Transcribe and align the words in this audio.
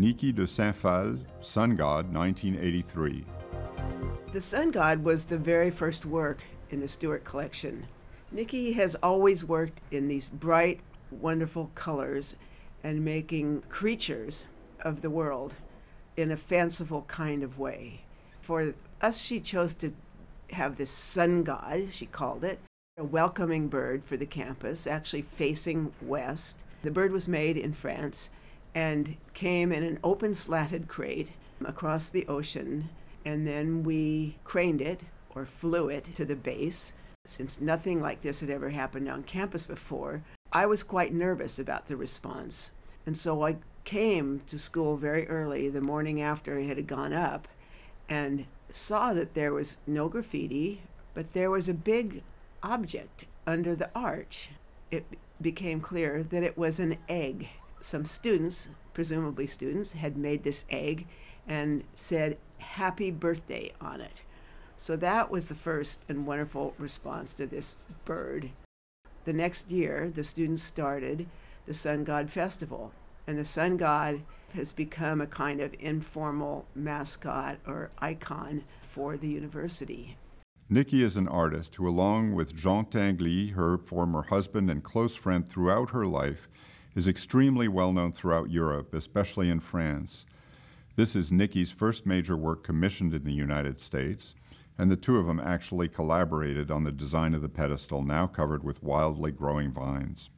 Niki 0.00 0.34
de 0.34 0.46
Saint-Phalle, 0.46 1.18
Sun 1.42 1.76
God, 1.76 2.10
1983. 2.14 3.22
The 4.32 4.40
Sun 4.40 4.70
God 4.70 5.04
was 5.04 5.26
the 5.26 5.36
very 5.36 5.70
first 5.70 6.06
work 6.06 6.38
in 6.70 6.80
the 6.80 6.88
Stuart 6.88 7.22
collection. 7.24 7.86
Niki 8.34 8.74
has 8.76 8.94
always 9.02 9.44
worked 9.44 9.78
in 9.90 10.08
these 10.08 10.26
bright, 10.26 10.80
wonderful 11.10 11.70
colors 11.74 12.34
and 12.82 13.04
making 13.04 13.60
creatures 13.68 14.46
of 14.80 15.02
the 15.02 15.10
world 15.10 15.56
in 16.16 16.30
a 16.30 16.36
fanciful 16.36 17.02
kind 17.02 17.42
of 17.42 17.58
way. 17.58 18.00
For 18.40 18.72
us, 19.02 19.20
she 19.20 19.38
chose 19.38 19.74
to 19.74 19.92
have 20.52 20.78
this 20.78 20.90
sun 20.90 21.44
god, 21.44 21.88
she 21.90 22.06
called 22.06 22.42
it, 22.42 22.58
a 22.96 23.04
welcoming 23.04 23.68
bird 23.68 24.02
for 24.06 24.16
the 24.16 24.24
campus, 24.24 24.86
actually 24.86 25.22
facing 25.22 25.92
west. 26.00 26.56
The 26.82 26.90
bird 26.90 27.12
was 27.12 27.28
made 27.28 27.58
in 27.58 27.74
France 27.74 28.30
and 28.74 29.16
came 29.34 29.72
in 29.72 29.82
an 29.82 29.98
open 30.04 30.34
slatted 30.34 30.88
crate 30.88 31.32
across 31.64 32.08
the 32.08 32.26
ocean, 32.26 32.88
and 33.24 33.46
then 33.46 33.82
we 33.82 34.36
craned 34.44 34.80
it 34.80 35.00
or 35.34 35.44
flew 35.44 35.88
it 35.88 36.14
to 36.14 36.24
the 36.24 36.36
base. 36.36 36.92
Since 37.26 37.60
nothing 37.60 38.00
like 38.00 38.22
this 38.22 38.40
had 38.40 38.50
ever 38.50 38.70
happened 38.70 39.08
on 39.08 39.22
campus 39.22 39.64
before, 39.64 40.22
I 40.52 40.66
was 40.66 40.82
quite 40.82 41.12
nervous 41.12 41.58
about 41.58 41.86
the 41.86 41.96
response. 41.96 42.70
And 43.06 43.16
so 43.16 43.44
I 43.44 43.56
came 43.84 44.40
to 44.46 44.58
school 44.58 44.96
very 44.96 45.28
early 45.28 45.68
the 45.68 45.80
morning 45.80 46.20
after 46.20 46.58
it 46.58 46.66
had 46.66 46.86
gone 46.86 47.12
up 47.12 47.48
and 48.08 48.46
saw 48.72 49.12
that 49.12 49.34
there 49.34 49.52
was 49.52 49.78
no 49.86 50.08
graffiti, 50.08 50.82
but 51.14 51.32
there 51.32 51.50
was 51.50 51.68
a 51.68 51.74
big 51.74 52.22
object 52.62 53.24
under 53.46 53.74
the 53.74 53.90
arch. 53.94 54.50
It 54.90 55.04
became 55.40 55.80
clear 55.80 56.22
that 56.22 56.42
it 56.42 56.58
was 56.58 56.80
an 56.80 56.98
egg. 57.08 57.48
Some 57.82 58.04
students, 58.04 58.68
presumably 58.92 59.46
students, 59.46 59.92
had 59.92 60.16
made 60.16 60.44
this 60.44 60.64
egg 60.70 61.06
and 61.46 61.84
said 61.94 62.36
happy 62.58 63.10
birthday 63.10 63.72
on 63.80 64.00
it. 64.00 64.22
So 64.76 64.96
that 64.96 65.30
was 65.30 65.48
the 65.48 65.54
first 65.54 66.00
and 66.08 66.26
wonderful 66.26 66.74
response 66.78 67.32
to 67.34 67.46
this 67.46 67.76
bird. 68.04 68.50
The 69.24 69.32
next 69.32 69.70
year, 69.70 70.10
the 70.14 70.24
students 70.24 70.62
started 70.62 71.26
the 71.66 71.74
Sun 71.74 72.04
God 72.04 72.30
Festival, 72.30 72.92
and 73.26 73.38
the 73.38 73.44
Sun 73.44 73.76
God 73.76 74.22
has 74.54 74.72
become 74.72 75.20
a 75.20 75.26
kind 75.26 75.60
of 75.60 75.74
informal 75.78 76.66
mascot 76.74 77.58
or 77.66 77.90
icon 77.98 78.64
for 78.88 79.16
the 79.16 79.28
university. 79.28 80.16
Niki 80.70 81.02
is 81.02 81.16
an 81.16 81.28
artist 81.28 81.74
who, 81.76 81.88
along 81.88 82.34
with 82.34 82.56
Jean 82.56 82.84
Tinguely, 82.86 83.54
her 83.54 83.76
former 83.76 84.22
husband 84.22 84.70
and 84.70 84.82
close 84.82 85.16
friend 85.16 85.48
throughout 85.48 85.90
her 85.90 86.06
life, 86.06 86.48
is 86.94 87.06
extremely 87.06 87.68
well 87.68 87.92
known 87.92 88.12
throughout 88.12 88.50
Europe, 88.50 88.94
especially 88.94 89.48
in 89.48 89.60
France. 89.60 90.26
This 90.96 91.14
is 91.14 91.30
Niki's 91.30 91.70
first 91.70 92.04
major 92.04 92.36
work 92.36 92.62
commissioned 92.62 93.14
in 93.14 93.24
the 93.24 93.32
United 93.32 93.80
States, 93.80 94.34
and 94.76 94.90
the 94.90 94.96
two 94.96 95.16
of 95.18 95.26
them 95.26 95.40
actually 95.40 95.88
collaborated 95.88 96.70
on 96.70 96.84
the 96.84 96.92
design 96.92 97.34
of 97.34 97.42
the 97.42 97.48
pedestal, 97.48 98.02
now 98.02 98.26
covered 98.26 98.64
with 98.64 98.82
wildly 98.82 99.30
growing 99.30 99.70
vines. 99.70 100.30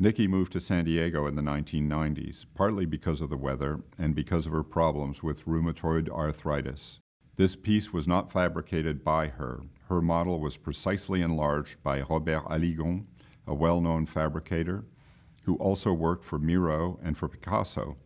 Niki 0.00 0.26
moved 0.26 0.50
to 0.52 0.60
San 0.60 0.84
Diego 0.84 1.26
in 1.26 1.36
the 1.36 1.42
1990s, 1.42 2.46
partly 2.54 2.86
because 2.86 3.20
of 3.20 3.30
the 3.30 3.36
weather 3.36 3.80
and 3.96 4.16
because 4.16 4.46
of 4.46 4.52
her 4.52 4.64
problems 4.64 5.22
with 5.22 5.44
rheumatoid 5.44 6.08
arthritis. 6.08 6.98
This 7.36 7.54
piece 7.54 7.92
was 7.92 8.08
not 8.08 8.32
fabricated 8.32 9.04
by 9.04 9.28
her. 9.28 9.60
Her 9.88 10.02
model 10.02 10.40
was 10.40 10.56
precisely 10.56 11.22
enlarged 11.22 11.82
by 11.82 12.00
Robert 12.02 12.44
Haligon, 12.48 13.04
a 13.46 13.54
well 13.54 13.80
known 13.80 14.06
fabricator, 14.06 14.84
who 15.44 15.56
also 15.56 15.92
worked 15.92 16.24
for 16.24 16.38
Miro 16.38 16.98
and 17.02 17.16
for 17.16 17.28
Picasso. 17.28 17.96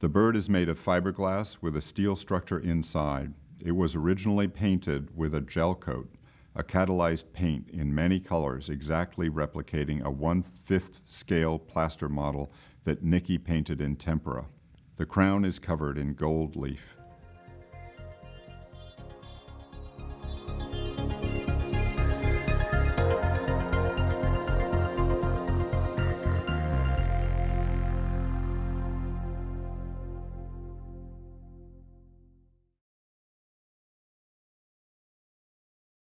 The 0.00 0.08
bird 0.08 0.34
is 0.36 0.48
made 0.48 0.68
of 0.68 0.82
fiberglass 0.82 1.58
with 1.60 1.76
a 1.76 1.80
steel 1.80 2.16
structure 2.16 2.58
inside. 2.58 3.34
It 3.64 3.72
was 3.72 3.94
originally 3.94 4.48
painted 4.48 5.14
with 5.14 5.34
a 5.34 5.42
gel 5.42 5.74
coat, 5.74 6.14
a 6.54 6.64
catalyzed 6.64 7.32
paint 7.32 7.68
in 7.70 7.94
many 7.94 8.18
colors, 8.18 8.70
exactly 8.70 9.28
replicating 9.28 10.02
a 10.02 10.10
one 10.10 10.42
fifth 10.42 11.02
scale 11.04 11.58
plaster 11.58 12.08
model 12.08 12.50
that 12.84 13.04
Niki 13.04 13.42
painted 13.42 13.80
in 13.80 13.96
tempera. 13.96 14.46
The 14.96 15.06
crown 15.06 15.44
is 15.44 15.58
covered 15.58 15.98
in 15.98 16.14
gold 16.14 16.56
leaf. 16.56 16.96